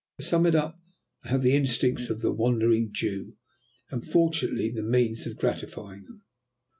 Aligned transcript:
To 0.17 0.25
sum 0.25 0.47
it 0.47 0.55
up, 0.55 0.81
I 1.25 1.29
have 1.29 1.43
the 1.43 1.53
instincts 1.55 2.09
of 2.09 2.21
the 2.21 2.31
Wandering 2.31 2.89
Jew, 2.91 3.37
and 3.91 4.03
fortunately 4.03 4.71
the 4.71 4.81
means 4.81 5.27
of 5.27 5.37
gratifying 5.37 6.05
them." 6.05 6.23